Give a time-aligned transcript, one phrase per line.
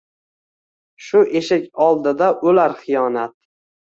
[1.07, 3.37] shu eshik oldida o’lar xiyonat.